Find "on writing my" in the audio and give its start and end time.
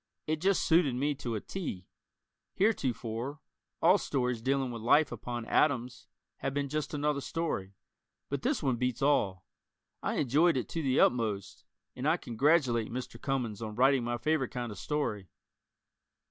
13.61-14.17